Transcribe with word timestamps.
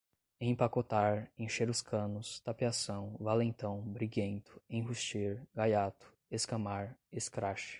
empacotar, 0.39 1.31
encher 1.37 1.69
os 1.69 1.79
canos, 1.79 2.39
tapeação, 2.39 3.15
valentão, 3.19 3.81
briguento, 3.81 4.59
enrustir, 4.67 5.47
gaiato, 5.53 6.11
escamar, 6.31 6.97
escrache 7.11 7.69